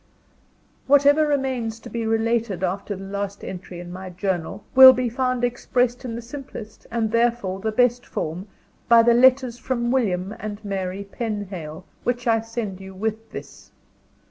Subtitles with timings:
[0.87, 5.43] Whatever remains to be related after the last entry in my journal, will be found
[5.43, 8.47] expressed in the simplest, and therefore, the best form,
[8.89, 13.69] by the letters from William and Mary Penhale, which I send you with this.